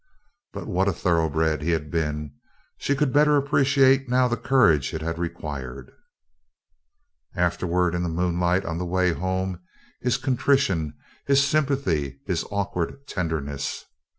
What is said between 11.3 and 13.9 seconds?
sympathy, his awkward tenderness.